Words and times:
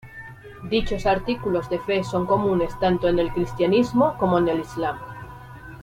Dichos 0.63 1.05
artículos 1.05 1.69
de 1.69 1.77
fe 1.77 2.03
son 2.03 2.25
comunes 2.25 2.71
tanto 2.79 3.07
en 3.07 3.19
el 3.19 3.31
cristianismo 3.31 4.15
como 4.17 4.39
en 4.39 4.47
el 4.47 4.61
islam. 4.61 4.97